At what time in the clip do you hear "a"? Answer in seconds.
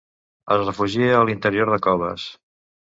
1.19-1.21